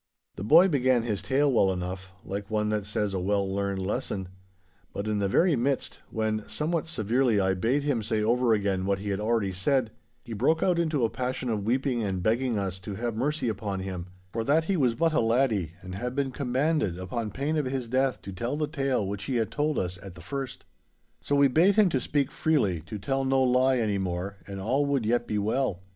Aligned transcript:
The 0.35 0.43
boy 0.43 0.67
began 0.67 1.03
his 1.03 1.21
tale 1.21 1.53
well 1.53 1.71
enough, 1.71 2.11
like 2.25 2.49
one 2.49 2.69
that 2.69 2.87
says 2.87 3.13
a 3.13 3.19
well 3.19 3.47
learned 3.47 3.85
lesson; 3.85 4.29
but 4.93 5.07
in 5.07 5.19
the 5.19 5.27
very 5.27 5.55
midst, 5.55 5.99
when, 6.09 6.43
somewhat 6.47 6.87
severely, 6.87 7.39
I 7.39 7.53
bade 7.53 7.83
him 7.83 8.01
say 8.01 8.23
over 8.23 8.51
again 8.51 8.87
what 8.87 8.97
he 8.97 9.09
had 9.09 9.19
already 9.19 9.51
said, 9.51 9.91
he 10.23 10.33
broke 10.33 10.63
out 10.63 10.79
into 10.79 11.03
a 11.05 11.09
passion 11.11 11.49
of 11.49 11.65
weeping 11.65 12.01
and 12.01 12.23
begging 12.23 12.57
us 12.57 12.79
to 12.79 12.95
have 12.95 13.15
mercy 13.15 13.47
upon 13.47 13.81
him—for 13.81 14.43
that 14.43 14.63
he 14.63 14.75
was 14.75 14.95
but 14.95 15.13
a 15.13 15.19
laddie 15.19 15.73
and 15.83 15.93
had 15.93 16.15
been 16.15 16.31
commanded 16.31 16.97
upon 16.97 17.29
pain 17.29 17.55
of 17.55 17.65
his 17.65 17.87
death 17.87 18.23
to 18.23 18.33
tell 18.33 18.57
the 18.57 18.65
tale 18.65 19.07
which 19.07 19.25
he 19.25 19.35
had 19.35 19.51
told 19.51 19.77
us 19.77 19.99
at 20.01 20.15
the 20.15 20.21
first. 20.21 20.65
So 21.21 21.35
we 21.35 21.47
bade 21.47 21.75
him 21.75 21.89
to 21.89 22.01
speak 22.01 22.31
freely, 22.31 22.81
to 22.87 22.97
tell 22.97 23.23
no 23.23 23.43
lie 23.43 23.77
anymore 23.77 24.37
and 24.47 24.59
all 24.59 24.83
would 24.87 25.05
yet 25.05 25.27
be 25.27 25.37
well. 25.37 25.83